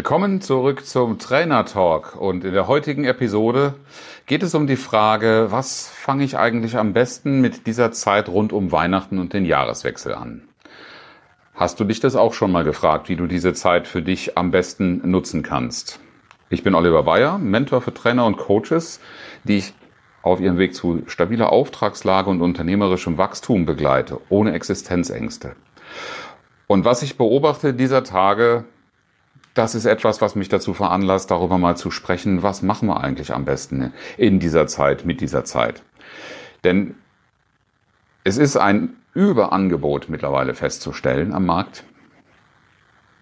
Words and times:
Willkommen 0.00 0.40
zurück 0.40 0.86
zum 0.86 1.18
Trainer 1.18 1.66
Talk 1.66 2.16
und 2.18 2.42
in 2.42 2.54
der 2.54 2.66
heutigen 2.66 3.04
Episode 3.04 3.74
geht 4.24 4.42
es 4.42 4.54
um 4.54 4.66
die 4.66 4.76
Frage, 4.76 5.48
was 5.50 5.88
fange 5.88 6.24
ich 6.24 6.38
eigentlich 6.38 6.78
am 6.78 6.94
besten 6.94 7.42
mit 7.42 7.66
dieser 7.66 7.92
Zeit 7.92 8.30
rund 8.30 8.54
um 8.54 8.72
Weihnachten 8.72 9.18
und 9.18 9.34
den 9.34 9.44
Jahreswechsel 9.44 10.14
an? 10.14 10.40
Hast 11.52 11.80
du 11.80 11.84
dich 11.84 12.00
das 12.00 12.16
auch 12.16 12.32
schon 12.32 12.50
mal 12.50 12.64
gefragt, 12.64 13.10
wie 13.10 13.16
du 13.16 13.26
diese 13.26 13.52
Zeit 13.52 13.86
für 13.86 14.00
dich 14.00 14.38
am 14.38 14.50
besten 14.50 15.02
nutzen 15.10 15.42
kannst? 15.42 16.00
Ich 16.48 16.62
bin 16.62 16.74
Oliver 16.74 17.02
Bayer, 17.02 17.36
Mentor 17.36 17.82
für 17.82 17.92
Trainer 17.92 18.24
und 18.24 18.38
Coaches, 18.38 19.00
die 19.44 19.58
ich 19.58 19.74
auf 20.22 20.40
ihrem 20.40 20.56
Weg 20.56 20.74
zu 20.74 21.02
stabiler 21.08 21.52
Auftragslage 21.52 22.30
und 22.30 22.40
unternehmerischem 22.40 23.18
Wachstum 23.18 23.66
begleite, 23.66 24.18
ohne 24.30 24.54
Existenzängste. 24.54 25.56
Und 26.66 26.86
was 26.86 27.02
ich 27.02 27.18
beobachte 27.18 27.74
dieser 27.74 28.02
Tage, 28.02 28.64
das 29.54 29.74
ist 29.74 29.84
etwas, 29.84 30.20
was 30.20 30.34
mich 30.36 30.48
dazu 30.48 30.74
veranlasst, 30.74 31.30
darüber 31.30 31.58
mal 31.58 31.76
zu 31.76 31.90
sprechen, 31.90 32.42
was 32.42 32.62
machen 32.62 32.88
wir 32.88 33.02
eigentlich 33.02 33.34
am 33.34 33.44
besten 33.44 33.92
in 34.16 34.38
dieser 34.38 34.66
Zeit, 34.66 35.04
mit 35.04 35.20
dieser 35.20 35.44
Zeit. 35.44 35.82
Denn 36.64 36.94
es 38.22 38.36
ist 38.36 38.56
ein 38.56 38.96
Überangebot 39.14 40.08
mittlerweile 40.08 40.54
festzustellen 40.54 41.32
am 41.32 41.46
Markt. 41.46 41.84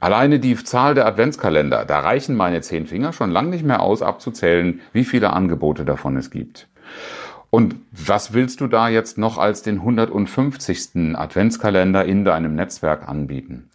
Alleine 0.01 0.39
die 0.39 0.55
Zahl 0.63 0.95
der 0.95 1.07
Adventskalender, 1.07 1.85
da 1.85 2.01
reichen 2.01 2.37
meine 2.37 2.61
zehn 2.61 2.87
Finger 2.87 3.13
schon 3.13 3.31
lang 3.31 3.51
nicht 3.51 3.65
mehr 3.65 3.81
aus, 3.81 4.03
abzuzählen, 4.03 4.81
wie 4.93 5.05
viele 5.05 5.33
Angebote 5.33 5.85
davon 5.85 6.17
es 6.17 6.31
gibt. 6.31 6.69
Und 7.51 7.77
was 7.93 8.35
willst 8.35 8.61
du 8.61 8.67
da 8.67 8.91
jetzt 8.91 9.17
noch 9.17 9.39
als 9.39 9.63
den 9.63 9.77
150. 9.77 11.17
Adventskalender 11.17 12.05
in 12.05 12.25
deinem 12.25 12.55
Netzwerk 12.55 13.09
anbieten? 13.09 13.71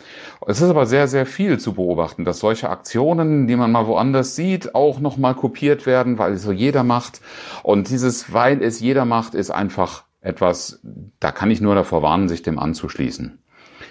Es 0.45 0.61
ist 0.61 0.69
aber 0.69 0.85
sehr, 0.85 1.07
sehr 1.07 1.25
viel 1.25 1.59
zu 1.59 1.73
beobachten, 1.73 2.23
dass 2.23 2.39
solche 2.39 2.69
Aktionen, 2.69 3.47
die 3.47 3.55
man 3.55 3.71
mal 3.71 3.87
woanders 3.87 4.35
sieht, 4.35 4.75
auch 4.75 4.99
nochmal 4.99 5.33
kopiert 5.33 5.87
werden, 5.87 6.19
weil 6.19 6.33
es 6.33 6.43
so 6.43 6.51
jeder 6.51 6.83
macht. 6.83 7.21
Und 7.63 7.89
dieses, 7.89 8.31
weil 8.31 8.61
es 8.61 8.79
jeder 8.79 9.05
macht, 9.05 9.33
ist 9.33 9.49
einfach 9.49 10.03
etwas, 10.21 10.79
da 11.19 11.31
kann 11.31 11.49
ich 11.49 11.59
nur 11.59 11.73
davor 11.73 12.03
warnen, 12.03 12.29
sich 12.29 12.43
dem 12.43 12.59
anzuschließen. 12.59 13.39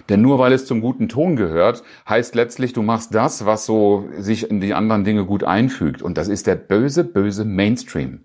Denn 0.09 0.23
nur 0.23 0.39
weil 0.39 0.53
es 0.53 0.67
zum 0.67 0.81
guten 0.81 1.09
Ton 1.09 1.37
gehört, 1.37 1.83
heißt 2.09 2.35
letztlich, 2.37 2.73
du 2.73 2.83
machst 2.83 3.15
das, 3.15 3.47
was 3.47 3.67
so 3.67 4.09
sich 4.19 4.49
in 4.49 4.61
die 4.61 4.75
anderen 4.75 5.05
Dinge 5.05 5.25
gut 5.25 5.45
einfügt. 5.45 6.03
Und 6.03 6.19
das 6.19 6.29
ist 6.29 6.47
der 6.47 6.55
böse, 6.55 7.05
böse 7.05 7.45
Mainstream. 7.45 8.21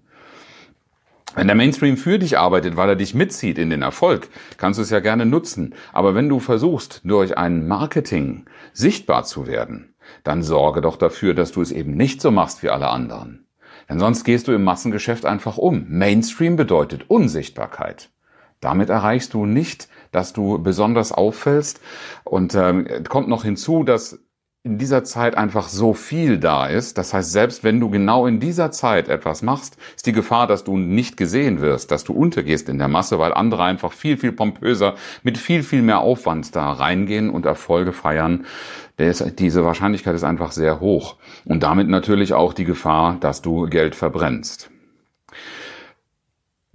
Wenn 1.35 1.47
der 1.47 1.55
Mainstream 1.55 1.97
für 1.97 2.19
dich 2.19 2.37
arbeitet, 2.37 2.77
weil 2.77 2.89
er 2.89 2.95
dich 2.95 3.13
mitzieht 3.13 3.57
in 3.57 3.69
den 3.69 3.81
Erfolg, 3.81 4.29
kannst 4.57 4.79
du 4.79 4.83
es 4.83 4.89
ja 4.89 4.99
gerne 4.99 5.25
nutzen. 5.25 5.75
Aber 5.93 6.15
wenn 6.15 6.29
du 6.29 6.39
versuchst, 6.39 7.01
durch 7.03 7.37
ein 7.37 7.67
Marketing 7.67 8.45
sichtbar 8.73 9.23
zu 9.23 9.45
werden, 9.45 9.93
dann 10.23 10.41
sorge 10.41 10.81
doch 10.81 10.95
dafür, 10.95 11.33
dass 11.33 11.51
du 11.51 11.61
es 11.61 11.71
eben 11.71 11.95
nicht 11.95 12.21
so 12.21 12.31
machst 12.31 12.63
wie 12.63 12.69
alle 12.69 12.87
anderen. 12.87 13.45
Denn 13.89 13.99
sonst 13.99 14.23
gehst 14.23 14.47
du 14.47 14.51
im 14.51 14.63
Massengeschäft 14.63 15.25
einfach 15.25 15.57
um. 15.57 15.85
Mainstream 15.89 16.55
bedeutet 16.55 17.09
Unsichtbarkeit. 17.09 18.09
Damit 18.59 18.89
erreichst 18.89 19.33
du 19.33 19.45
nicht, 19.45 19.87
dass 20.11 20.33
du 20.33 20.57
besonders 20.59 21.11
auffällst. 21.11 21.79
Und 22.23 22.55
äh, 22.55 23.03
kommt 23.07 23.27
noch 23.27 23.43
hinzu, 23.43 23.83
dass 23.83 24.19
in 24.67 24.77
dieser 24.77 25.05
Zeit 25.05 25.37
einfach 25.37 25.69
so 25.69 25.93
viel 25.93 26.37
da 26.37 26.67
ist. 26.67 26.97
Das 26.97 27.13
heißt, 27.13 27.31
selbst 27.31 27.63
wenn 27.63 27.79
du 27.79 27.89
genau 27.89 28.27
in 28.27 28.41
dieser 28.41 28.69
Zeit 28.69 29.07
etwas 29.07 29.41
machst, 29.41 29.77
ist 29.95 30.05
die 30.05 30.11
Gefahr, 30.11 30.45
dass 30.45 30.65
du 30.65 30.77
nicht 30.77 31.15
gesehen 31.15 31.61
wirst, 31.61 31.89
dass 31.89 32.03
du 32.03 32.11
untergehst 32.11 32.67
in 32.67 32.77
der 32.77 32.89
Masse, 32.89 33.17
weil 33.17 33.33
andere 33.33 33.63
einfach 33.63 33.93
viel, 33.93 34.17
viel 34.17 34.33
pompöser, 34.33 34.95
mit 35.23 35.37
viel, 35.37 35.63
viel 35.63 35.81
mehr 35.81 35.99
Aufwand 35.99 36.53
da 36.53 36.73
reingehen 36.73 37.29
und 37.29 37.45
Erfolge 37.45 37.93
feiern. 37.93 38.45
Diese 38.99 39.63
Wahrscheinlichkeit 39.63 40.15
ist 40.15 40.25
einfach 40.25 40.51
sehr 40.51 40.81
hoch. 40.81 41.15
Und 41.45 41.63
damit 41.63 41.87
natürlich 41.87 42.33
auch 42.33 42.53
die 42.53 42.65
Gefahr, 42.65 43.17
dass 43.21 43.41
du 43.41 43.67
Geld 43.67 43.95
verbrennst. 43.95 44.69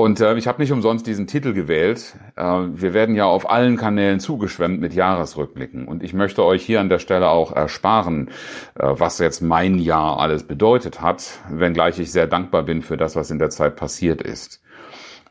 Und 0.02 0.18
äh, 0.18 0.34
ich 0.36 0.48
habe 0.48 0.60
nicht 0.60 0.72
umsonst 0.72 1.06
diesen 1.06 1.28
Titel 1.28 1.52
gewählt. 1.52 2.16
Äh, 2.34 2.42
wir 2.42 2.92
werden 2.92 3.14
ja 3.14 3.26
auf 3.26 3.48
allen 3.48 3.76
Kanälen 3.76 4.18
zugeschwemmt 4.18 4.80
mit 4.80 4.94
Jahresrückblicken. 4.94 5.86
Und 5.86 6.02
ich 6.02 6.12
möchte 6.12 6.42
euch 6.42 6.64
hier 6.64 6.80
an 6.80 6.88
der 6.88 6.98
Stelle 6.98 7.28
auch 7.28 7.52
ersparen, 7.52 8.30
äh, 8.74 8.82
was 8.82 9.20
jetzt 9.20 9.42
mein 9.42 9.78
Jahr 9.78 10.18
alles 10.18 10.42
bedeutet 10.42 11.00
hat, 11.00 11.38
wenngleich 11.48 12.00
ich 12.00 12.10
sehr 12.10 12.26
dankbar 12.26 12.64
bin 12.64 12.82
für 12.82 12.96
das, 12.96 13.14
was 13.14 13.30
in 13.30 13.38
der 13.38 13.50
Zeit 13.50 13.76
passiert 13.76 14.22
ist. 14.22 14.60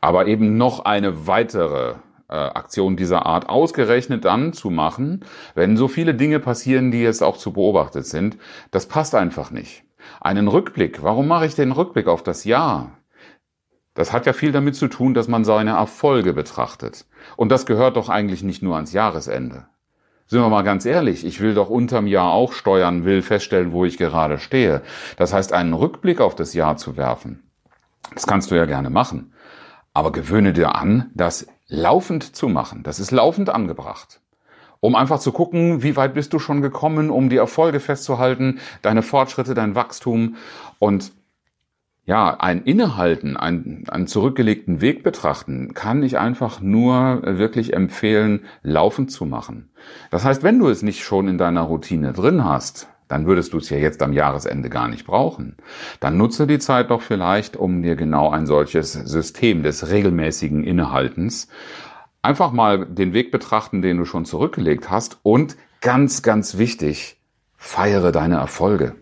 Aber 0.00 0.26
eben 0.26 0.56
noch 0.56 0.86
eine 0.86 1.26
weitere 1.26 1.96
äh, 2.30 2.34
Aktion 2.34 2.96
dieser 2.96 3.26
Art 3.26 3.50
ausgerechnet 3.50 4.24
dann 4.24 4.54
zu 4.54 4.70
machen, 4.70 5.22
wenn 5.54 5.76
so 5.76 5.86
viele 5.86 6.14
Dinge 6.14 6.40
passieren, 6.40 6.90
die 6.90 7.02
jetzt 7.02 7.22
auch 7.22 7.36
zu 7.36 7.52
beobachtet 7.52 8.06
sind, 8.06 8.38
das 8.70 8.88
passt 8.88 9.14
einfach 9.14 9.50
nicht. 9.50 9.84
Einen 10.22 10.48
Rückblick, 10.48 11.02
warum 11.02 11.28
mache 11.28 11.44
ich 11.44 11.54
den 11.54 11.72
Rückblick 11.72 12.06
auf 12.06 12.22
das 12.22 12.44
Jahr? 12.44 13.01
Das 13.94 14.12
hat 14.12 14.26
ja 14.26 14.32
viel 14.32 14.52
damit 14.52 14.74
zu 14.74 14.88
tun, 14.88 15.14
dass 15.14 15.28
man 15.28 15.44
seine 15.44 15.72
Erfolge 15.72 16.32
betrachtet. 16.32 17.04
Und 17.36 17.50
das 17.50 17.66
gehört 17.66 17.96
doch 17.96 18.08
eigentlich 18.08 18.42
nicht 18.42 18.62
nur 18.62 18.76
ans 18.76 18.92
Jahresende. 18.92 19.66
Sind 20.26 20.40
wir 20.40 20.48
mal 20.48 20.62
ganz 20.62 20.86
ehrlich, 20.86 21.26
ich 21.26 21.40
will 21.40 21.52
doch 21.52 21.68
unterm 21.68 22.06
Jahr 22.06 22.32
auch 22.32 22.54
steuern, 22.54 23.04
will 23.04 23.20
feststellen, 23.20 23.72
wo 23.72 23.84
ich 23.84 23.98
gerade 23.98 24.38
stehe. 24.38 24.80
Das 25.18 25.34
heißt, 25.34 25.52
einen 25.52 25.74
Rückblick 25.74 26.22
auf 26.22 26.34
das 26.34 26.54
Jahr 26.54 26.78
zu 26.78 26.96
werfen. 26.96 27.42
Das 28.14 28.26
kannst 28.26 28.50
du 28.50 28.54
ja 28.54 28.64
gerne 28.64 28.88
machen. 28.88 29.34
Aber 29.92 30.10
gewöhne 30.10 30.54
dir 30.54 30.74
an, 30.74 31.10
das 31.14 31.46
laufend 31.68 32.34
zu 32.34 32.48
machen. 32.48 32.82
Das 32.82 32.98
ist 32.98 33.10
laufend 33.10 33.50
angebracht. 33.50 34.20
Um 34.80 34.94
einfach 34.96 35.18
zu 35.18 35.32
gucken, 35.32 35.82
wie 35.82 35.96
weit 35.96 36.14
bist 36.14 36.32
du 36.32 36.38
schon 36.38 36.62
gekommen, 36.62 37.10
um 37.10 37.28
die 37.28 37.36
Erfolge 37.36 37.78
festzuhalten, 37.78 38.58
deine 38.80 39.02
Fortschritte, 39.02 39.54
dein 39.54 39.74
Wachstum 39.74 40.36
und 40.78 41.12
ja, 42.04 42.36
ein 42.40 42.64
Innehalten, 42.64 43.36
ein, 43.36 43.84
einen 43.88 44.06
zurückgelegten 44.06 44.80
Weg 44.80 45.04
betrachten, 45.04 45.72
kann 45.74 46.02
ich 46.02 46.18
einfach 46.18 46.60
nur 46.60 47.22
wirklich 47.24 47.74
empfehlen, 47.74 48.44
laufend 48.62 49.12
zu 49.12 49.24
machen. 49.24 49.70
Das 50.10 50.24
heißt, 50.24 50.42
wenn 50.42 50.58
du 50.58 50.68
es 50.68 50.82
nicht 50.82 51.04
schon 51.04 51.28
in 51.28 51.38
deiner 51.38 51.62
Routine 51.62 52.12
drin 52.12 52.44
hast, 52.44 52.88
dann 53.06 53.26
würdest 53.26 53.52
du 53.52 53.58
es 53.58 53.68
ja 53.68 53.76
jetzt 53.76 54.02
am 54.02 54.12
Jahresende 54.14 54.70
gar 54.70 54.88
nicht 54.88 55.06
brauchen. 55.06 55.56
Dann 56.00 56.16
nutze 56.16 56.46
die 56.46 56.58
Zeit 56.58 56.90
doch 56.90 57.02
vielleicht, 57.02 57.56
um 57.56 57.82
dir 57.82 57.94
genau 57.94 58.30
ein 58.30 58.46
solches 58.46 58.94
System 58.94 59.62
des 59.62 59.90
regelmäßigen 59.90 60.64
Innehaltens 60.64 61.48
einfach 62.22 62.52
mal 62.52 62.86
den 62.86 63.12
Weg 63.12 63.30
betrachten, 63.30 63.82
den 63.82 63.98
du 63.98 64.06
schon 64.06 64.24
zurückgelegt 64.24 64.90
hast 64.90 65.18
und 65.22 65.56
ganz, 65.80 66.22
ganz 66.22 66.56
wichtig, 66.56 67.20
feiere 67.56 68.12
deine 68.12 68.36
Erfolge. 68.36 68.94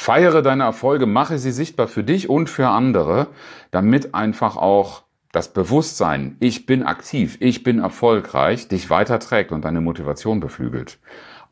Feiere 0.00 0.42
deine 0.42 0.62
Erfolge, 0.62 1.06
mache 1.06 1.38
sie 1.38 1.50
sichtbar 1.50 1.88
für 1.88 2.04
dich 2.04 2.30
und 2.30 2.48
für 2.48 2.68
andere, 2.68 3.26
damit 3.72 4.14
einfach 4.14 4.56
auch 4.56 5.02
das 5.32 5.52
Bewusstsein, 5.52 6.36
ich 6.38 6.66
bin 6.66 6.84
aktiv, 6.84 7.36
ich 7.40 7.64
bin 7.64 7.80
erfolgreich, 7.80 8.68
dich 8.68 8.90
weiterträgt 8.90 9.50
und 9.50 9.64
deine 9.64 9.80
Motivation 9.80 10.38
beflügelt. 10.38 11.00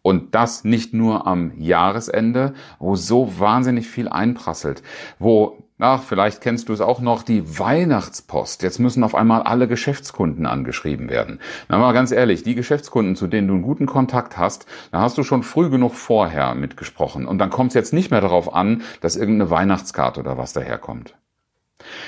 Und 0.01 0.37
das 0.37 0.63
nicht 0.63 0.95
nur 0.95 1.27
am 1.27 1.59
Jahresende, 1.59 2.55
wo 2.79 2.95
so 2.95 3.41
wahnsinnig 3.41 3.89
viel 3.89 4.09
einprasselt, 4.09 4.85
wo 5.19 5.66
Ach, 5.79 6.03
vielleicht 6.03 6.41
kennst 6.41 6.71
du 6.71 6.73
es 6.73 6.81
auch 6.81 7.01
noch, 7.01 7.23
die 7.23 7.59
Weihnachtspost. 7.59 8.63
Jetzt 8.63 8.79
müssen 8.79 9.05
auf 9.05 9.15
einmal 9.15 9.43
alle 9.43 9.69
Geschäftskunden 9.69 10.47
angeschrieben 10.47 11.11
werden. 11.11 11.39
Na 11.69 11.77
mal 11.77 11.93
ganz 11.93 12.13
ehrlich, 12.13 12.43
die 12.43 12.55
Geschäftskunden, 12.55 13.15
zu 13.15 13.27
denen 13.27 13.47
du 13.47 13.55
einen 13.55 13.63
guten 13.63 13.85
Kontakt 13.85 14.39
hast, 14.39 14.65
da 14.91 15.03
hast 15.03 15.19
du 15.19 15.23
schon 15.23 15.43
früh 15.43 15.69
genug 15.69 15.93
vorher 15.93 16.55
mitgesprochen. 16.55 17.27
Und 17.27 17.37
dann 17.37 17.51
kommt 17.51 17.73
es 17.73 17.75
jetzt 17.75 17.93
nicht 17.93 18.11
mehr 18.11 18.23
darauf 18.23 18.55
an, 18.55 18.85
dass 19.03 19.17
irgendeine 19.17 19.51
Weihnachtskarte 19.51 20.21
oder 20.21 20.39
was 20.39 20.55
daherkommt. 20.55 21.15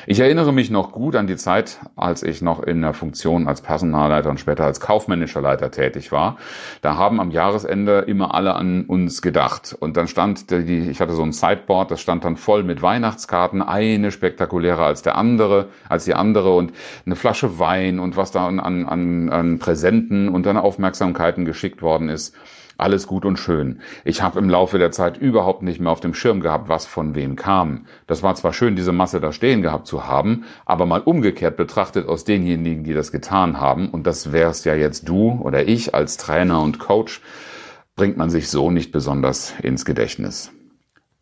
Ich 0.06 0.20
erinnere 0.20 0.52
mich 0.52 0.70
noch 0.70 0.92
gut 0.92 1.14
an 1.16 1.26
die 1.26 1.36
Zeit, 1.36 1.80
als 1.94 2.22
ich 2.22 2.40
noch 2.40 2.62
in 2.62 2.80
der 2.80 2.94
Funktion 2.94 3.46
als 3.46 3.60
Personalleiter 3.60 4.30
und 4.30 4.40
später 4.40 4.64
als 4.64 4.80
kaufmännischer 4.80 5.42
Leiter 5.42 5.70
tätig 5.70 6.10
war. 6.12 6.38
Da 6.80 6.96
haben 6.96 7.20
am 7.20 7.30
Jahresende 7.30 7.98
immer 8.06 8.34
alle 8.34 8.54
an 8.54 8.86
uns 8.86 9.20
gedacht. 9.20 9.76
Und 9.78 9.98
dann 9.98 10.08
stand 10.08 10.50
die, 10.50 10.88
ich 10.90 11.00
hatte 11.00 11.12
so 11.12 11.22
ein 11.22 11.32
Sideboard, 11.32 11.90
das 11.90 12.00
stand 12.00 12.24
dann 12.24 12.36
voll 12.36 12.64
mit 12.64 12.80
Weihnachtskarten, 12.80 13.60
eine 13.60 14.10
spektakulärer 14.10 14.86
als 14.86 15.02
der 15.02 15.16
andere, 15.16 15.68
als 15.88 16.06
die 16.06 16.14
andere 16.14 16.56
und 16.56 16.72
eine 17.04 17.16
Flasche 17.16 17.58
Wein 17.58 17.98
und 17.98 18.16
was 18.16 18.30
da 18.30 18.46
an, 18.46 18.60
an, 18.60 19.28
an 19.28 19.58
Präsenten 19.58 20.30
und 20.30 20.46
dann 20.46 20.56
Aufmerksamkeiten 20.56 21.44
geschickt 21.44 21.82
worden 21.82 22.08
ist. 22.08 22.34
Alles 22.80 23.08
gut 23.08 23.24
und 23.24 23.40
schön. 23.40 23.80
Ich 24.04 24.22
habe 24.22 24.38
im 24.38 24.48
Laufe 24.48 24.78
der 24.78 24.92
Zeit 24.92 25.18
überhaupt 25.18 25.62
nicht 25.62 25.80
mehr 25.80 25.90
auf 25.90 25.98
dem 25.98 26.14
Schirm 26.14 26.40
gehabt, 26.40 26.68
was 26.68 26.86
von 26.86 27.16
wem 27.16 27.34
kam. 27.34 27.86
Das 28.06 28.22
war 28.22 28.36
zwar 28.36 28.52
schön, 28.52 28.76
diese 28.76 28.92
Masse 28.92 29.20
da 29.20 29.32
stehen 29.32 29.62
gehabt 29.62 29.88
zu 29.88 30.06
haben, 30.06 30.44
aber 30.64 30.86
mal 30.86 31.00
umgekehrt 31.00 31.56
betrachtet 31.56 32.06
aus 32.06 32.22
denjenigen, 32.22 32.84
die 32.84 32.94
das 32.94 33.10
getan 33.10 33.60
haben, 33.60 33.88
und 33.88 34.06
das 34.06 34.30
wär's 34.30 34.62
ja 34.62 34.76
jetzt 34.76 35.08
du 35.08 35.40
oder 35.42 35.66
ich 35.66 35.92
als 35.92 36.18
Trainer 36.18 36.62
und 36.62 36.78
Coach, 36.78 37.20
bringt 37.96 38.16
man 38.16 38.30
sich 38.30 38.48
so 38.48 38.70
nicht 38.70 38.92
besonders 38.92 39.54
ins 39.60 39.84
Gedächtnis. 39.84 40.52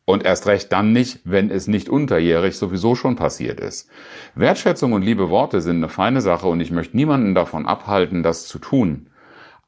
Und 0.04 0.26
erst 0.26 0.46
recht 0.46 0.70
dann 0.72 0.92
nicht, 0.92 1.20
wenn 1.24 1.50
es 1.50 1.68
nicht 1.68 1.88
unterjährig 1.88 2.58
sowieso 2.58 2.94
schon 2.94 3.16
passiert 3.16 3.60
ist. 3.60 3.88
Wertschätzung 4.34 4.92
und 4.92 5.00
liebe 5.00 5.30
Worte 5.30 5.62
sind 5.62 5.76
eine 5.76 5.88
feine 5.88 6.20
Sache 6.20 6.48
und 6.48 6.60
ich 6.60 6.70
möchte 6.70 6.98
niemanden 6.98 7.34
davon 7.34 7.64
abhalten, 7.64 8.22
das 8.22 8.46
zu 8.46 8.58
tun. 8.58 9.08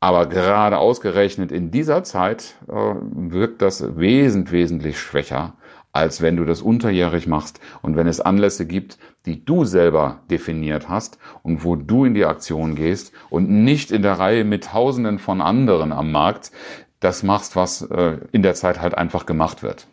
Aber 0.00 0.27
gerade 0.27 0.79
ausgerechnet 0.79 1.50
in 1.50 1.71
dieser 1.71 2.05
Zeit 2.05 2.55
äh, 2.69 2.73
wirkt 2.73 3.62
das 3.62 3.99
wesentlich, 3.99 4.53
wesentlich 4.53 5.00
schwächer, 5.00 5.55
als 5.93 6.23
wenn 6.23 6.37
du 6.37 6.45
das 6.45 6.62
unterjährig 6.62 7.27
machst 7.27 7.61
und 7.83 7.97
wenn 7.97 8.06
es 8.06 8.21
Anlässe 8.21 8.67
gibt, 8.67 8.99
die 9.27 9.45
du 9.45 9.65
selber 9.65 10.21
definiert 10.31 10.89
hast 10.89 11.19
und 11.43 11.65
wo 11.65 11.75
du 11.75 12.05
in 12.05 12.15
die 12.15 12.27
Aktion 12.27 12.77
gehst 12.77 13.12
und 13.29 13.50
nicht 13.50 13.91
in 13.91 14.03
der 14.03 14.21
Reihe 14.21 14.45
mit 14.45 14.65
Tausenden 14.67 15.19
von 15.19 15.41
anderen 15.41 15.91
am 15.91 16.12
Markt 16.12 16.53
das 17.01 17.25
machst, 17.25 17.56
was 17.56 17.83
äh, 17.83 18.19
in 18.31 18.43
der 18.43 18.55
Zeit 18.55 18.81
halt 18.81 18.94
einfach 18.97 19.27
gemacht 19.27 19.62
wird. 19.65 19.89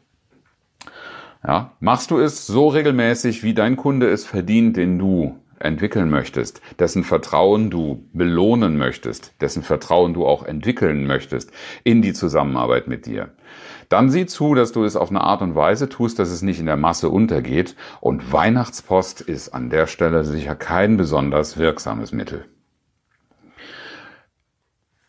Ja, 1.46 1.72
machst 1.80 2.12
du 2.12 2.20
es 2.20 2.48
so 2.48 2.68
regelmäßig, 2.70 3.44
wie 3.44 3.54
dein 3.54 3.76
Kunde 3.76 4.10
es 4.10 4.26
verdient, 4.26 4.78
den 4.78 4.98
du 4.98 5.40
entwickeln 5.60 6.10
möchtest, 6.10 6.62
dessen 6.80 7.04
Vertrauen 7.04 7.70
du 7.70 8.06
belohnen 8.14 8.78
möchtest, 8.78 9.34
dessen 9.42 9.64
Vertrauen 9.64 10.14
du 10.14 10.26
auch 10.26 10.44
entwickeln 10.44 11.06
möchtest 11.08 11.52
in 11.84 12.02
die 12.02 12.14
Zusammenarbeit 12.14 12.88
mit 12.88 13.06
dir. 13.06 13.30
Dann 13.90 14.10
sieh 14.10 14.26
zu, 14.26 14.56
dass 14.56 14.72
du 14.72 14.84
es 14.84 14.96
auf 14.96 15.10
eine 15.10 15.22
Art 15.22 15.42
und 15.42 15.56
Weise 15.56 15.90
tust, 15.90 16.18
dass 16.20 16.30
es 16.30 16.42
nicht 16.42 16.60
in 16.60 16.66
der 16.66 16.78
Masse 16.78 17.10
untergeht. 17.10 17.76
Und 18.02 18.34
Weihnachtspost 18.34 19.22
ist 19.22 19.50
an 19.50 19.70
der 19.70 19.88
Stelle 19.88 20.24
sicher 20.24 20.56
kein 20.56 20.98
besonders 20.98 21.58
wirksames 21.58 22.12
Mittel. 22.12 22.46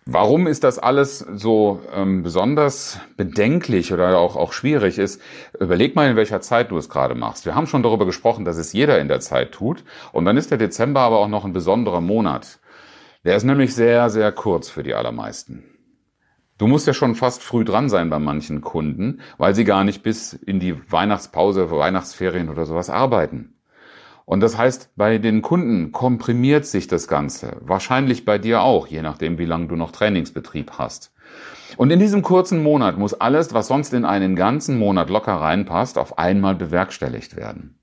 Warum 0.08 0.46
ist 0.46 0.62
das 0.62 0.78
alles 0.78 1.18
so 1.18 1.80
ähm, 1.92 2.22
besonders 2.22 3.00
bedenklich 3.16 3.92
oder 3.92 4.16
auch, 4.18 4.36
auch 4.36 4.52
schwierig 4.52 4.98
ist? 4.98 5.20
Überleg 5.58 5.96
mal, 5.96 6.08
in 6.08 6.14
welcher 6.14 6.40
Zeit 6.40 6.70
du 6.70 6.78
es 6.78 6.88
gerade 6.88 7.16
machst. 7.16 7.44
Wir 7.44 7.56
haben 7.56 7.66
schon 7.66 7.82
darüber 7.82 8.06
gesprochen, 8.06 8.44
dass 8.44 8.56
es 8.56 8.72
jeder 8.72 9.00
in 9.00 9.08
der 9.08 9.18
Zeit 9.18 9.50
tut. 9.50 9.82
Und 10.12 10.24
dann 10.24 10.36
ist 10.36 10.52
der 10.52 10.58
Dezember 10.58 11.00
aber 11.00 11.18
auch 11.18 11.26
noch 11.26 11.44
ein 11.44 11.52
besonderer 11.52 12.00
Monat. 12.00 12.60
Der 13.24 13.34
ist 13.34 13.42
nämlich 13.42 13.74
sehr, 13.74 14.08
sehr 14.08 14.30
kurz 14.30 14.68
für 14.68 14.84
die 14.84 14.94
allermeisten. 14.94 15.64
Du 16.56 16.68
musst 16.68 16.86
ja 16.86 16.94
schon 16.94 17.16
fast 17.16 17.42
früh 17.42 17.64
dran 17.64 17.88
sein 17.88 18.08
bei 18.08 18.20
manchen 18.20 18.60
Kunden, 18.60 19.20
weil 19.38 19.56
sie 19.56 19.64
gar 19.64 19.82
nicht 19.82 20.04
bis 20.04 20.34
in 20.34 20.60
die 20.60 20.80
Weihnachtspause, 20.88 21.68
Weihnachtsferien 21.72 22.48
oder 22.48 22.64
sowas 22.64 22.90
arbeiten. 22.90 23.55
Und 24.26 24.40
das 24.40 24.58
heißt, 24.58 24.90
bei 24.96 25.19
den 25.19 25.40
Kunden 25.40 25.93
komprimiert 25.93 26.67
sich 26.67 26.88
das 26.88 27.06
Ganze. 27.06 27.58
Wahrscheinlich 27.61 28.25
bei 28.25 28.38
dir 28.38 28.61
auch, 28.61 28.88
je 28.88 29.00
nachdem, 29.00 29.38
wie 29.38 29.44
lange 29.44 29.69
du 29.69 29.76
noch 29.76 29.93
Trainingsbetrieb 29.93 30.73
hast. 30.73 31.12
Und 31.76 31.93
in 31.93 32.00
diesem 32.00 32.23
kurzen 32.23 32.61
Monat 32.61 32.99
muss 32.99 33.14
alles, 33.14 33.55
was 33.55 33.69
sonst 33.69 33.94
in 33.94 34.05
einen 34.05 34.34
ganzen 34.34 34.78
Monat 34.78 35.11
locker 35.11 35.34
reinpasst, 35.34 35.96
auf 35.96 36.19
einmal 36.19 36.56
bewerkstelligt 36.56 37.37
werden. 37.37 37.78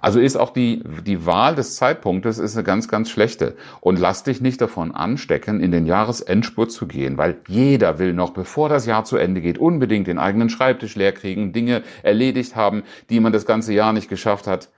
Also 0.00 0.20
ist 0.20 0.36
auch 0.36 0.50
die, 0.50 0.84
die 1.04 1.26
Wahl 1.26 1.56
des 1.56 1.74
Zeitpunktes 1.74 2.38
ist 2.38 2.54
eine 2.54 2.62
ganz, 2.62 2.86
ganz 2.86 3.10
schlechte. 3.10 3.56
Und 3.80 3.98
lass 3.98 4.22
dich 4.22 4.40
nicht 4.40 4.60
davon 4.60 4.92
anstecken, 4.92 5.58
in 5.58 5.72
den 5.72 5.84
Jahresendspurt 5.84 6.70
zu 6.70 6.86
gehen, 6.86 7.18
weil 7.18 7.38
jeder 7.48 7.98
will 7.98 8.12
noch, 8.12 8.30
bevor 8.30 8.68
das 8.68 8.86
Jahr 8.86 9.04
zu 9.04 9.16
Ende 9.16 9.40
geht, 9.40 9.58
unbedingt 9.58 10.06
den 10.06 10.18
eigenen 10.18 10.48
Schreibtisch 10.48 10.94
leer 10.94 11.12
kriegen, 11.12 11.52
Dinge 11.52 11.82
erledigt 12.04 12.54
haben, 12.54 12.84
die 13.10 13.18
man 13.18 13.32
das 13.32 13.46
ganze 13.46 13.72
Jahr 13.72 13.92
nicht 13.92 14.08
geschafft 14.08 14.46
hat 14.46 14.68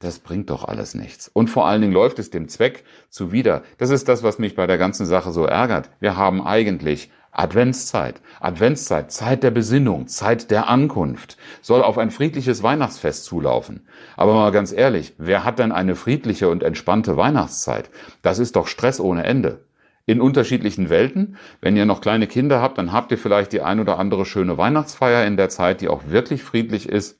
das 0.00 0.20
bringt 0.20 0.50
doch 0.50 0.64
alles 0.64 0.94
nichts. 0.94 1.28
Und 1.28 1.48
vor 1.50 1.66
allen 1.66 1.80
Dingen 1.80 1.92
läuft 1.92 2.18
es 2.18 2.30
dem 2.30 2.48
Zweck 2.48 2.84
zuwider. 3.08 3.62
Das 3.78 3.90
ist 3.90 4.08
das, 4.08 4.22
was 4.22 4.38
mich 4.38 4.54
bei 4.54 4.66
der 4.66 4.78
ganzen 4.78 5.06
Sache 5.06 5.32
so 5.32 5.44
ärgert. 5.44 5.90
Wir 5.98 6.16
haben 6.16 6.46
eigentlich 6.46 7.10
Adventszeit. 7.32 8.20
Adventszeit, 8.40 9.12
Zeit 9.12 9.42
der 9.42 9.50
Besinnung, 9.50 10.06
Zeit 10.06 10.50
der 10.50 10.68
Ankunft, 10.68 11.36
soll 11.62 11.82
auf 11.82 11.98
ein 11.98 12.10
friedliches 12.10 12.62
Weihnachtsfest 12.62 13.24
zulaufen. 13.24 13.86
Aber 14.16 14.34
mal 14.34 14.52
ganz 14.52 14.72
ehrlich, 14.72 15.14
wer 15.18 15.44
hat 15.44 15.58
denn 15.58 15.72
eine 15.72 15.94
friedliche 15.94 16.48
und 16.48 16.62
entspannte 16.62 17.16
Weihnachtszeit? 17.16 17.90
Das 18.22 18.38
ist 18.38 18.56
doch 18.56 18.66
Stress 18.66 19.00
ohne 19.00 19.24
Ende. 19.24 19.64
In 20.06 20.20
unterschiedlichen 20.20 20.90
Welten. 20.90 21.36
Wenn 21.60 21.76
ihr 21.76 21.86
noch 21.86 22.00
kleine 22.00 22.26
Kinder 22.26 22.62
habt, 22.62 22.78
dann 22.78 22.92
habt 22.92 23.10
ihr 23.10 23.18
vielleicht 23.18 23.52
die 23.52 23.62
ein 23.62 23.78
oder 23.78 23.98
andere 23.98 24.24
schöne 24.24 24.56
Weihnachtsfeier 24.56 25.26
in 25.26 25.36
der 25.36 25.48
Zeit, 25.48 25.80
die 25.80 25.88
auch 25.88 26.02
wirklich 26.08 26.42
friedlich 26.42 26.88
ist. 26.88 27.18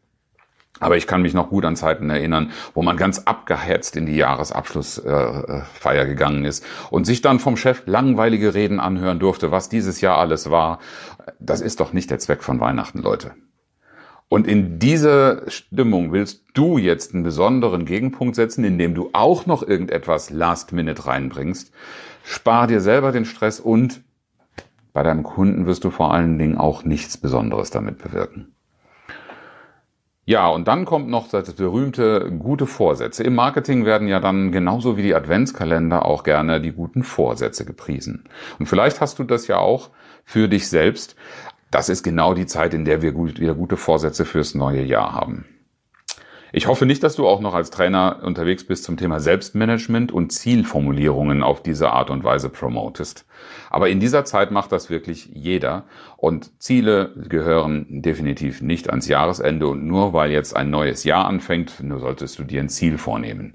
Aber 0.80 0.96
ich 0.96 1.06
kann 1.06 1.22
mich 1.22 1.34
noch 1.34 1.50
gut 1.50 1.64
an 1.64 1.76
Zeiten 1.76 2.08
erinnern, 2.10 2.52
wo 2.74 2.82
man 2.82 2.96
ganz 2.96 3.20
abgehetzt 3.20 3.96
in 3.96 4.06
die 4.06 4.16
Jahresabschlussfeier 4.16 6.06
gegangen 6.06 6.44
ist 6.44 6.64
und 6.90 7.04
sich 7.04 7.20
dann 7.20 7.40
vom 7.40 7.56
Chef 7.56 7.82
langweilige 7.86 8.54
Reden 8.54 8.80
anhören 8.80 9.18
durfte, 9.18 9.50
was 9.50 9.68
dieses 9.68 10.00
Jahr 10.00 10.18
alles 10.18 10.50
war. 10.50 10.78
Das 11.40 11.60
ist 11.60 11.80
doch 11.80 11.92
nicht 11.92 12.10
der 12.10 12.18
Zweck 12.18 12.42
von 12.42 12.60
Weihnachten, 12.60 13.02
Leute. 13.02 13.32
Und 14.28 14.46
in 14.46 14.78
diese 14.78 15.44
Stimmung 15.48 16.12
willst 16.12 16.44
du 16.52 16.76
jetzt 16.76 17.14
einen 17.14 17.22
besonderen 17.22 17.86
Gegenpunkt 17.86 18.36
setzen, 18.36 18.62
indem 18.62 18.94
du 18.94 19.08
auch 19.14 19.46
noch 19.46 19.62
irgendetwas 19.62 20.28
Last 20.28 20.72
Minute 20.72 21.06
reinbringst. 21.06 21.72
Spar 22.24 22.66
dir 22.66 22.80
selber 22.80 23.10
den 23.10 23.24
Stress 23.24 23.58
und 23.58 24.02
bei 24.92 25.02
deinem 25.02 25.22
Kunden 25.22 25.64
wirst 25.64 25.84
du 25.84 25.90
vor 25.90 26.12
allen 26.12 26.38
Dingen 26.38 26.58
auch 26.58 26.84
nichts 26.84 27.16
Besonderes 27.16 27.70
damit 27.70 27.98
bewirken. 27.98 28.54
Ja, 30.28 30.46
und 30.48 30.68
dann 30.68 30.84
kommt 30.84 31.08
noch 31.08 31.30
das 31.30 31.54
berühmte 31.54 32.30
gute 32.38 32.66
Vorsätze. 32.66 33.22
Im 33.22 33.34
Marketing 33.34 33.86
werden 33.86 34.08
ja 34.08 34.20
dann 34.20 34.52
genauso 34.52 34.98
wie 34.98 35.02
die 35.02 35.14
Adventskalender 35.14 36.04
auch 36.04 36.22
gerne 36.22 36.60
die 36.60 36.72
guten 36.72 37.02
Vorsätze 37.02 37.64
gepriesen. 37.64 38.24
Und 38.58 38.66
vielleicht 38.66 39.00
hast 39.00 39.18
du 39.18 39.24
das 39.24 39.46
ja 39.46 39.56
auch 39.56 39.88
für 40.26 40.46
dich 40.46 40.68
selbst. 40.68 41.16
Das 41.70 41.88
ist 41.88 42.02
genau 42.02 42.34
die 42.34 42.44
Zeit, 42.44 42.74
in 42.74 42.84
der 42.84 43.00
wir 43.00 43.14
wieder 43.14 43.54
gute 43.54 43.78
Vorsätze 43.78 44.26
fürs 44.26 44.54
neue 44.54 44.82
Jahr 44.82 45.14
haben. 45.14 45.46
Ich 46.50 46.66
hoffe 46.66 46.86
nicht, 46.86 47.02
dass 47.02 47.14
du 47.14 47.28
auch 47.28 47.40
noch 47.40 47.54
als 47.54 47.70
Trainer 47.70 48.20
unterwegs 48.22 48.64
bist 48.64 48.84
zum 48.84 48.96
Thema 48.96 49.20
Selbstmanagement 49.20 50.12
und 50.12 50.32
Zielformulierungen 50.32 51.42
auf 51.42 51.62
diese 51.62 51.90
Art 51.90 52.08
und 52.08 52.24
Weise 52.24 52.48
promotest. 52.48 53.26
Aber 53.68 53.90
in 53.90 54.00
dieser 54.00 54.24
Zeit 54.24 54.50
macht 54.50 54.72
das 54.72 54.88
wirklich 54.88 55.30
jeder 55.34 55.84
und 56.16 56.50
Ziele 56.58 57.12
gehören 57.28 57.86
definitiv 58.02 58.62
nicht 58.62 58.88
ans 58.88 59.08
Jahresende 59.08 59.68
und 59.68 59.86
nur 59.86 60.14
weil 60.14 60.30
jetzt 60.30 60.56
ein 60.56 60.70
neues 60.70 61.04
Jahr 61.04 61.26
anfängt, 61.26 61.82
nur 61.82 62.00
solltest 62.00 62.38
du 62.38 62.44
dir 62.44 62.62
ein 62.62 62.70
Ziel 62.70 62.96
vornehmen. 62.96 63.54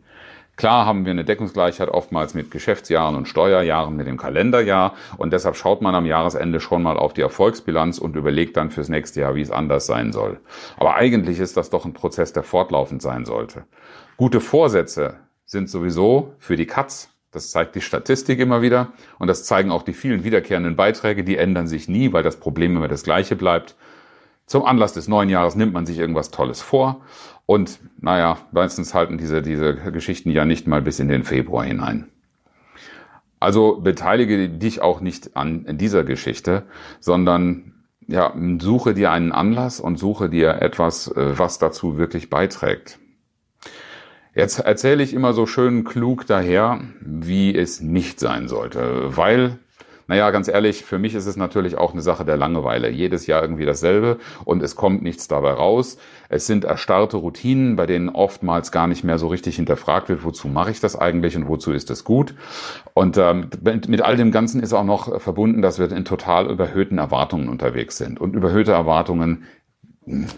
Klar 0.55 0.85
haben 0.85 1.05
wir 1.05 1.11
eine 1.11 1.25
Deckungsgleichheit 1.25 1.89
oftmals 1.89 2.35
mit 2.35 2.51
Geschäftsjahren 2.51 3.15
und 3.15 3.27
Steuerjahren, 3.27 3.95
mit 3.95 4.05
dem 4.05 4.17
Kalenderjahr 4.17 4.93
und 5.17 5.33
deshalb 5.33 5.55
schaut 5.55 5.81
man 5.81 5.95
am 5.95 6.05
Jahresende 6.05 6.59
schon 6.59 6.83
mal 6.83 6.97
auf 6.97 7.13
die 7.13 7.21
Erfolgsbilanz 7.21 7.97
und 7.97 8.15
überlegt 8.15 8.55
dann 8.55 8.69
fürs 8.69 8.87
nächste 8.87 9.21
Jahr, 9.21 9.33
wie 9.33 9.41
es 9.41 9.49
anders 9.49 9.87
sein 9.87 10.11
soll. 10.11 10.39
Aber 10.77 10.95
eigentlich 10.95 11.39
ist 11.39 11.57
das 11.57 11.71
doch 11.71 11.85
ein 11.85 11.93
Prozess, 11.93 12.33
der 12.33 12.43
fortlaufend 12.43 13.01
sein 13.01 13.25
sollte. 13.25 13.63
Gute 14.15 14.39
Vorsätze 14.39 15.15
sind 15.45 15.69
sowieso 15.69 16.33
für 16.37 16.55
die 16.55 16.67
Katz. 16.67 17.09
Das 17.31 17.49
zeigt 17.49 17.73
die 17.73 17.81
Statistik 17.81 18.37
immer 18.39 18.61
wieder 18.61 18.93
und 19.17 19.27
das 19.27 19.45
zeigen 19.45 19.71
auch 19.71 19.81
die 19.81 19.93
vielen 19.93 20.23
wiederkehrenden 20.23 20.75
Beiträge, 20.75 21.23
die 21.23 21.37
ändern 21.37 21.65
sich 21.65 21.87
nie, 21.87 22.13
weil 22.13 22.21
das 22.21 22.35
Problem 22.35 22.77
immer 22.77 22.87
das 22.87 23.01
gleiche 23.01 23.35
bleibt. 23.35 23.75
Zum 24.45 24.65
Anlass 24.65 24.93
des 24.93 25.07
neuen 25.07 25.29
Jahres 25.29 25.55
nimmt 25.55 25.73
man 25.73 25.87
sich 25.87 25.97
irgendwas 25.97 26.29
Tolles 26.29 26.61
vor 26.61 27.01
und 27.45 27.79
naja, 27.99 28.37
meistens 28.51 28.93
halten 28.93 29.17
diese, 29.17 29.41
diese 29.41 29.75
Geschichten 29.91 30.29
ja 30.29 30.45
nicht 30.45 30.67
mal 30.67 30.81
bis 30.81 30.99
in 30.99 31.09
den 31.09 31.23
Februar 31.23 31.65
hinein. 31.65 32.07
Also 33.39 33.81
beteilige 33.81 34.47
dich 34.47 34.81
auch 34.81 35.01
nicht 35.01 35.35
an 35.35 35.77
dieser 35.77 36.03
Geschichte, 36.05 36.63
sondern 37.01 37.73
ja, 38.07 38.33
suche 38.59 38.93
dir 38.93 39.11
einen 39.11 39.31
Anlass 39.31 39.79
und 39.79 39.97
suche 39.97 40.29
dir 40.29 40.61
etwas, 40.61 41.07
äh, 41.07 41.37
was 41.37 41.59
dazu 41.59 41.97
wirklich 41.97 42.29
beiträgt. 42.29 42.99
Jetzt 44.35 44.59
erzähle 44.59 45.03
ich 45.03 45.13
immer 45.13 45.33
so 45.33 45.45
schön 45.45 45.83
klug 45.83 46.25
daher, 46.25 46.81
wie 47.01 47.55
es 47.55 47.81
nicht 47.81 48.19
sein 48.19 48.47
sollte, 48.47 49.15
weil 49.15 49.59
naja, 50.07 50.31
ganz 50.31 50.47
ehrlich, 50.47 50.83
für 50.83 50.99
mich 50.99 51.15
ist 51.15 51.25
es 51.25 51.37
natürlich 51.37 51.77
auch 51.77 51.93
eine 51.93 52.01
Sache 52.01 52.25
der 52.25 52.37
Langeweile. 52.37 52.89
Jedes 52.89 53.27
Jahr 53.27 53.41
irgendwie 53.41 53.65
dasselbe 53.65 54.17
und 54.45 54.61
es 54.61 54.75
kommt 54.75 55.01
nichts 55.01 55.27
dabei 55.27 55.51
raus. 55.51 55.97
Es 56.29 56.47
sind 56.47 56.65
erstarrte 56.65 57.17
Routinen, 57.17 57.75
bei 57.75 57.85
denen 57.85 58.09
oftmals 58.09 58.71
gar 58.71 58.87
nicht 58.87 59.03
mehr 59.03 59.17
so 59.17 59.27
richtig 59.27 59.55
hinterfragt 59.55 60.09
wird, 60.09 60.23
wozu 60.23 60.47
mache 60.47 60.71
ich 60.71 60.79
das 60.79 60.95
eigentlich 60.95 61.35
und 61.35 61.47
wozu 61.47 61.71
ist 61.71 61.89
es 61.89 62.03
gut. 62.03 62.35
Und 62.93 63.17
ähm, 63.17 63.49
mit 63.63 64.01
all 64.01 64.17
dem 64.17 64.31
Ganzen 64.31 64.61
ist 64.61 64.73
auch 64.73 64.83
noch 64.83 65.21
verbunden, 65.21 65.61
dass 65.61 65.79
wir 65.79 65.91
in 65.91 66.05
total 66.05 66.49
überhöhten 66.49 66.97
Erwartungen 66.97 67.49
unterwegs 67.49 67.97
sind. 67.97 68.19
Und 68.19 68.35
überhöhte 68.35 68.71
Erwartungen, 68.71 69.45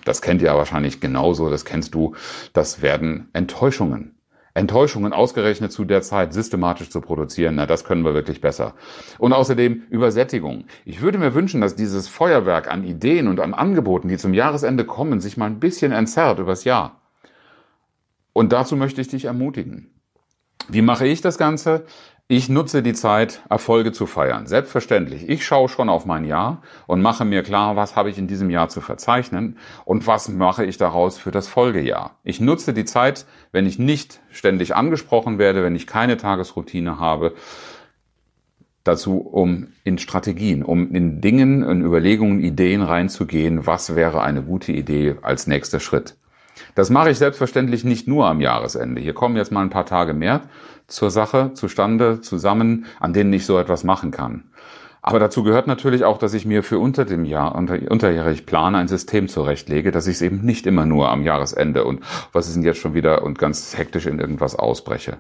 das 0.04 0.22
kennt 0.22 0.42
ihr 0.42 0.48
ja 0.48 0.58
wahrscheinlich 0.58 1.00
genauso, 1.00 1.50
das 1.50 1.66
kennst 1.66 1.96
du, 1.96 2.16
das 2.54 2.82
werden 2.82 3.30
Enttäuschungen. 3.34 4.15
Enttäuschungen 4.56 5.12
ausgerechnet 5.12 5.74
zu 5.74 5.84
der 5.84 6.02
Zeit 6.02 6.34
systematisch 6.34 6.90
zu 6.90 7.02
produzieren, 7.02 7.56
na, 7.56 7.66
das 7.66 7.84
können 7.84 8.06
wir 8.06 8.14
wirklich 8.14 8.40
besser. 8.40 8.74
Und 9.20 9.34
außerdem 9.34 9.84
Übersättigung. 9.90 10.64
Ich 10.86 11.02
würde 11.02 11.18
mir 11.18 11.36
wünschen, 11.36 11.60
dass 11.60 11.76
dieses 11.76 12.08
Feuerwerk 12.08 12.72
an 12.72 12.86
Ideen 12.86 13.28
und 13.28 13.42
an 13.42 13.54
Angeboten, 13.54 14.08
die 14.08 14.18
zum 14.18 14.34
Jahresende 14.34 14.86
kommen, 14.86 15.20
sich 15.20 15.36
mal 15.36 15.48
ein 15.48 15.60
bisschen 15.60 15.92
entzerrt 15.92 16.40
übers 16.40 16.64
Jahr. 16.64 17.02
Und 18.32 18.54
dazu 18.54 18.78
möchte 18.78 19.02
ich 19.02 19.10
dich 19.10 19.26
ermutigen. 19.26 19.95
Wie 20.68 20.82
mache 20.82 21.08
ich 21.08 21.22
das 21.22 21.38
Ganze? 21.38 21.86
Ich 22.28 22.50
nutze 22.50 22.82
die 22.82 22.94
Zeit, 22.94 23.42
Erfolge 23.52 23.92
zu 23.92 24.08
feiern. 24.08 24.48
Selbstverständlich. 24.48 25.30
Ich 25.30 25.46
schaue 25.46 25.70
schon 25.70 25.90
auf 25.90 26.08
mein 26.08 26.26
Jahr 26.26 26.64
und 26.88 27.04
mache 27.04 27.24
mir 27.24 27.44
klar, 27.44 27.76
was 27.76 27.96
habe 27.96 28.10
ich 28.10 28.18
in 28.18 28.26
diesem 28.26 28.50
Jahr 28.50 28.68
zu 28.68 28.82
verzeichnen 28.82 29.60
und 29.86 30.08
was 30.08 30.28
mache 30.30 30.66
ich 30.66 30.78
daraus 30.78 31.20
für 31.20 31.30
das 31.30 31.48
Folgejahr. 31.48 32.18
Ich 32.24 32.40
nutze 32.40 32.74
die 32.74 32.86
Zeit, 32.86 33.28
wenn 33.52 33.68
ich 33.68 33.78
nicht 33.78 34.22
ständig 34.32 34.76
angesprochen 34.76 35.38
werde, 35.38 35.64
wenn 35.64 35.76
ich 35.76 35.86
keine 35.86 36.18
Tagesroutine 36.18 37.00
habe, 37.00 37.36
dazu, 38.84 39.18
um 39.20 39.68
in 39.84 40.00
Strategien, 40.00 40.64
um 40.64 40.96
in 40.96 41.22
Dingen, 41.22 41.62
in 41.62 41.84
Überlegungen, 41.84 42.40
Ideen 42.40 42.82
reinzugehen, 42.82 43.68
was 43.68 43.96
wäre 43.96 44.24
eine 44.24 44.42
gute 44.42 44.72
Idee 44.72 45.18
als 45.22 45.46
nächster 45.46 45.80
Schritt. 45.80 46.16
Das 46.76 46.90
mache 46.90 47.10
ich 47.10 47.18
selbstverständlich 47.18 47.84
nicht 47.84 48.08
nur 48.08 48.28
am 48.28 48.42
Jahresende. 48.42 49.02
Hier 49.02 49.14
kommen 49.14 49.36
jetzt 49.36 49.52
mal 49.52 49.62
ein 49.62 49.70
paar 49.70 49.86
Tage 49.86 50.14
mehr 50.14 50.42
zur 50.88 51.12
Sache 51.12 51.52
zustande 51.54 52.22
zusammen, 52.22 52.86
an 53.00 53.14
denen 53.14 53.34
ich 53.34 53.46
so 53.46 53.58
etwas 53.58 53.84
machen 53.84 54.12
kann. 54.12 54.46
Aber 55.02 55.20
dazu 55.20 55.44
gehört 55.44 55.68
natürlich 55.68 56.04
auch, 56.04 56.18
dass 56.18 56.34
ich 56.34 56.48
mir 56.48 56.64
für 56.64 56.80
unter 56.80 57.06
dem 57.06 57.26
Jahr, 57.26 57.54
unter, 57.54 57.78
unterjährig 57.92 58.48
plane, 58.48 58.80
ein 58.80 58.88
System 58.88 59.28
zurechtlege, 59.28 59.92
dass 59.92 60.08
ich 60.08 60.16
es 60.16 60.22
eben 60.24 60.42
nicht 60.42 60.66
immer 60.66 60.88
nur 60.88 61.10
am 61.10 61.24
Jahresende 61.24 61.84
und 61.84 62.02
was 62.34 62.48
ist 62.48 62.56
denn 62.56 62.64
jetzt 62.64 62.80
schon 62.80 62.96
wieder 62.96 63.22
und 63.22 63.38
ganz 63.38 63.78
hektisch 63.78 64.08
in 64.08 64.18
irgendwas 64.18 64.56
ausbreche. 64.56 65.18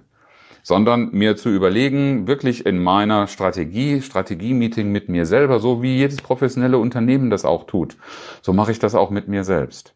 Sondern 0.63 1.11
mir 1.11 1.37
zu 1.37 1.49
überlegen, 1.49 2.27
wirklich 2.27 2.65
in 2.65 2.81
meiner 2.81 3.27
Strategie, 3.27 4.01
Strategie-Meeting 4.01 4.91
mit 4.91 5.07
mir 5.07 5.27
selber, 5.27 5.59
so 5.59 5.83
wie 5.83 5.95
jedes 5.95 6.17
professionelle 6.17 6.79
Unternehmen 6.79 7.29
das 7.29 7.45
auch 7.45 7.65
tut. 7.65 7.95
So 8.41 8.53
mache 8.53 8.71
ich 8.71 8.79
das 8.79 8.95
auch 8.95 9.11
mit 9.11 9.27
mir 9.27 9.43
selbst 9.43 9.94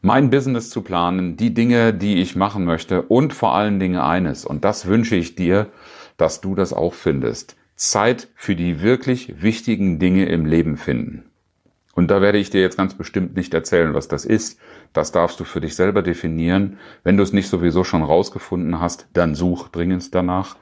mein 0.00 0.30
Business 0.30 0.70
zu 0.70 0.82
planen, 0.82 1.36
die 1.36 1.54
Dinge, 1.54 1.92
die 1.92 2.20
ich 2.20 2.36
machen 2.36 2.64
möchte 2.64 3.02
und 3.02 3.32
vor 3.32 3.54
allen 3.54 3.80
Dingen 3.80 4.00
eines, 4.00 4.44
und 4.44 4.64
das 4.64 4.86
wünsche 4.86 5.16
ich 5.16 5.34
dir, 5.34 5.66
dass 6.16 6.40
du 6.40 6.54
das 6.54 6.72
auch 6.72 6.94
findest, 6.94 7.56
Zeit 7.74 8.28
für 8.34 8.56
die 8.56 8.80
wirklich 8.80 9.42
wichtigen 9.42 9.98
Dinge 9.98 10.26
im 10.26 10.46
Leben 10.46 10.76
finden. 10.76 11.27
Und 11.98 12.12
da 12.12 12.22
werde 12.22 12.38
ich 12.38 12.48
dir 12.48 12.60
jetzt 12.60 12.76
ganz 12.76 12.94
bestimmt 12.94 13.34
nicht 13.34 13.52
erzählen, 13.54 13.92
was 13.92 14.06
das 14.06 14.24
ist. 14.24 14.60
Das 14.92 15.10
darfst 15.10 15.40
du 15.40 15.44
für 15.44 15.60
dich 15.60 15.74
selber 15.74 16.00
definieren. 16.00 16.78
Wenn 17.02 17.16
du 17.16 17.24
es 17.24 17.32
nicht 17.32 17.48
sowieso 17.48 17.82
schon 17.82 18.04
rausgefunden 18.04 18.80
hast, 18.80 19.08
dann 19.14 19.34
such 19.34 19.66
dringend 19.70 20.14
danach 20.14 20.54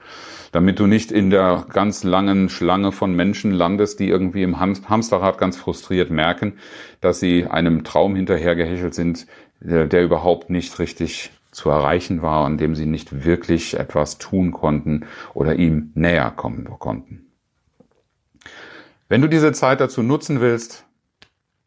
damit 0.53 0.79
du 0.79 0.87
nicht 0.87 1.13
in 1.13 1.29
der 1.29 1.67
ganz 1.71 2.03
langen 2.03 2.49
Schlange 2.49 2.91
von 2.91 3.15
Menschen 3.15 3.51
landest, 3.51 4.01
die 4.01 4.09
irgendwie 4.09 4.43
im 4.43 4.59
Hamsterrad 4.59 5.37
ganz 5.37 5.59
frustriert 5.59 6.11
merken, 6.11 6.55
dass 7.03 7.21
sie 7.21 7.45
einem 7.45 7.85
Traum 7.85 8.17
hinterhergehechelt 8.17 8.95
sind, 8.95 9.27
der, 9.61 9.87
der 9.87 10.03
überhaupt 10.03 10.49
nicht 10.49 10.79
richtig 10.79 11.31
zu 11.51 11.69
erreichen 11.69 12.23
war, 12.23 12.47
an 12.47 12.57
dem 12.57 12.75
sie 12.75 12.87
nicht 12.87 13.27
wirklich 13.27 13.79
etwas 13.79 14.17
tun 14.17 14.53
konnten 14.53 15.05
oder 15.35 15.57
ihm 15.57 15.91
näher 15.95 16.31
kommen 16.31 16.65
konnten. 16.79 17.27
Wenn 19.11 19.21
du 19.21 19.29
diese 19.29 19.53
Zeit 19.53 19.83
dazu 19.83 20.03
nutzen 20.03 20.41
willst, 20.41 20.86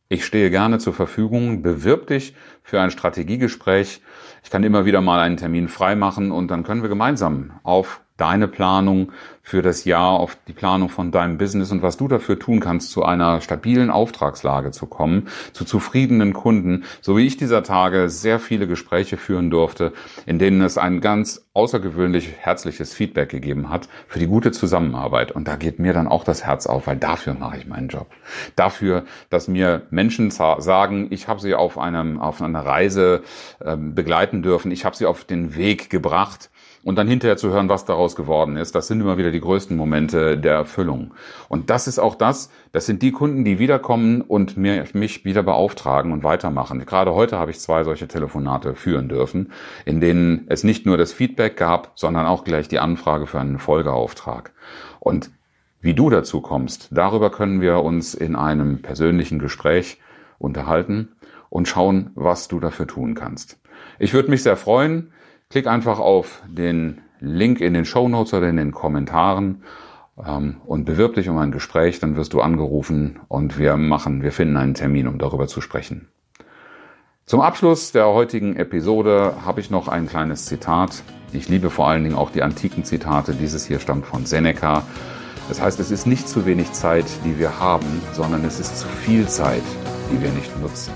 ich 0.10 0.26
stehe 0.26 0.50
gerne 0.50 0.80
zur 0.80 0.94
Verfügung, 0.94 1.62
bewirb 1.62 2.08
dich 2.08 2.36
für 2.64 2.82
ein 2.82 2.90
Strategiegespräch. 2.90 4.02
Ich 4.44 4.50
kann 4.50 4.64
immer 4.64 4.86
wieder 4.86 5.02
mal 5.02 5.20
einen 5.20 5.38
Termin 5.38 5.68
freimachen 5.68 6.32
und 6.32 6.50
dann 6.50 6.64
können 6.64 6.82
wir 6.82 6.90
gemeinsam 6.90 7.60
auf 7.62 8.02
deine 8.20 8.48
Planung 8.48 9.12
für 9.50 9.64
das 9.64 9.84
Jahr, 9.84 10.12
auf 10.12 10.38
die 10.48 10.54
Planung 10.54 10.90
von 10.90 11.12
deinem 11.12 11.40
Business 11.40 11.72
und 11.72 11.82
was 11.82 11.98
du 11.98 12.08
dafür 12.08 12.38
tun 12.38 12.60
kannst, 12.60 12.92
zu 12.92 13.04
einer 13.04 13.42
stabilen 13.42 13.90
Auftragslage 13.90 14.70
zu 14.70 14.86
kommen, 14.86 15.28
zu 15.54 15.66
zufriedenen 15.66 16.34
Kunden, 16.34 16.84
so 17.02 17.18
wie 17.18 17.26
ich 17.26 17.38
dieser 17.38 17.64
Tage 17.64 18.10
sehr 18.10 18.40
viele 18.40 18.68
Gespräche 18.68 19.18
führen 19.18 19.50
durfte, 19.50 19.92
in 20.28 20.38
denen 20.38 20.62
es 20.62 20.78
ein 20.78 21.02
ganz 21.02 21.48
außergewöhnlich 21.54 22.30
herzliches 22.38 22.94
Feedback 22.94 23.30
gegeben 23.30 23.70
hat 23.70 23.90
für 24.08 24.20
die 24.20 24.28
gute 24.28 24.52
Zusammenarbeit. 24.52 25.32
Und 25.32 25.48
da 25.48 25.56
geht 25.56 25.80
mir 25.80 25.94
dann 25.94 26.08
auch 26.08 26.24
das 26.24 26.46
Herz 26.46 26.68
auf, 26.68 26.86
weil 26.86 26.98
dafür 26.98 27.34
mache 27.34 27.58
ich 27.58 27.66
meinen 27.66 27.88
Job. 27.88 28.08
Dafür, 28.56 29.06
dass 29.32 29.48
mir 29.48 29.82
Menschen 29.90 30.30
sagen, 30.30 31.08
ich 31.10 31.28
habe 31.28 31.40
sie 31.40 31.56
auf 31.56 31.80
einem 31.80 32.20
auf 32.20 32.40
einer 32.42 32.64
Reise 32.64 33.24
äh, 33.60 33.76
begleiten 33.76 34.44
dürfen, 34.44 34.70
ich 34.70 34.86
habe 34.86 34.96
sie 34.96 35.08
auf 35.08 35.24
den 35.24 35.56
Weg 35.56 35.90
gebracht 35.90 36.52
und 36.84 36.96
dann 36.96 37.08
hinterher 37.08 37.38
zu 37.38 37.50
hören, 37.50 37.70
was 37.70 37.86
daraus 37.86 38.16
geworden 38.16 38.58
ist, 38.58 38.74
das 38.76 38.88
sind 38.88 39.02
immer 39.02 39.18
wieder 39.18 39.32
die 39.32 39.42
größten 39.42 39.76
Momente 39.76 40.38
der 40.38 40.54
Erfüllung. 40.54 41.14
Und 41.50 41.70
das 41.70 41.88
ist 41.88 42.00
auch 42.00 42.16
das, 42.16 42.50
das 42.72 42.86
sind 42.86 43.02
die 43.02 43.12
Kunden, 43.12 43.44
die 43.44 43.60
wiederkommen 43.60 44.22
und 44.22 44.58
mir, 44.58 44.86
mich 44.94 45.26
wieder 45.26 45.44
beauftragen 45.44 46.12
und 46.12 46.24
weitermachen. 46.24 46.86
Gerade 46.86 47.14
heute 47.14 47.38
habe 47.38 47.52
ich 47.52 47.60
zwei 47.60 47.84
solche 47.84 48.08
Telefonate 48.08 48.76
führen 48.76 49.10
dürfen, 49.10 49.52
in 49.86 50.00
denen 50.00 50.46
es 50.48 50.64
nicht 50.64 50.86
nur 50.86 50.98
das 50.98 51.12
Feedback 51.12 51.58
gab, 51.58 51.92
sondern 51.96 52.26
auch 52.26 52.44
gleich 52.44 52.68
die 52.68 52.80
Anfrage 52.80 53.28
für 53.28 53.40
einen 53.40 53.60
Folgeauftrag. 53.60 54.54
Und 55.00 55.32
wie 55.82 55.94
du 55.94 56.10
dazu 56.10 56.42
kommst, 56.42 56.90
darüber 56.92 57.30
können 57.30 57.62
wir 57.62 57.84
uns 57.84 58.14
in 58.14 58.36
einem 58.36 58.82
persönlichen 58.82 59.40
Gespräch 59.40 60.00
unterhalten 60.38 61.10
und 61.50 61.68
schauen, 61.68 62.12
was 62.16 62.48
du 62.48 62.60
dafür 62.60 62.88
tun 62.88 63.16
kannst. 63.16 63.60
Ich 63.98 64.14
würde 64.14 64.30
mich 64.30 64.44
sehr 64.44 64.58
freuen, 64.58 65.12
Klick 65.52 65.66
einfach 65.66 65.98
auf 65.98 66.44
den 66.48 67.02
Link 67.20 67.60
in 67.60 67.74
den 67.74 67.84
Show 67.84 68.08
Notes 68.08 68.36
oder 68.36 68.48
in 68.50 68.58
den 68.58 68.72
Kommentaren 68.72 69.64
ähm, 70.24 70.58
und 70.68 70.86
bewirb 70.86 71.16
dich 71.16 71.28
um 71.28 71.40
ein 71.40 71.52
Gespräch, 71.52 72.00
dann 72.00 72.16
wirst 72.16 72.34
du 72.34 72.42
angerufen 72.42 73.20
und 73.30 73.58
wir 73.58 73.76
machen, 73.76 74.22
wir 74.22 74.32
finden 74.32 74.58
einen 74.58 74.76
Termin, 74.76 75.08
um 75.08 75.18
darüber 75.18 75.48
zu 75.48 75.60
sprechen. 75.60 76.08
Zum 77.26 77.42
Abschluss 77.42 77.92
der 77.92 78.06
heutigen 78.10 78.58
Episode 78.58 79.38
habe 79.44 79.60
ich 79.60 79.72
noch 79.72 79.88
ein 79.88 80.06
kleines 80.06 80.46
Zitat. 80.46 81.02
Ich 81.34 81.50
liebe 81.50 81.72
vor 81.72 81.88
allen 81.88 82.04
Dingen 82.04 82.16
auch 82.16 82.30
die 82.30 82.44
antiken 82.44 82.84
Zitate. 82.84 83.34
Dieses 83.34 83.66
hier 83.66 83.80
stammt 83.80 84.06
von 84.06 84.28
Seneca. 84.28 84.84
Das 85.48 85.60
heißt, 85.60 85.80
es 85.80 85.90
ist 85.90 86.06
nicht 86.06 86.30
zu 86.30 86.46
wenig 86.46 86.74
Zeit, 86.74 87.06
die 87.26 87.40
wir 87.40 87.60
haben, 87.60 88.04
sondern 88.14 88.46
es 88.46 88.60
ist 88.60 88.78
zu 88.78 88.88
viel 88.88 89.28
Zeit, 89.28 89.64
die 90.12 90.22
wir 90.22 90.30
nicht 90.30 90.60
nutzen. 90.62 90.94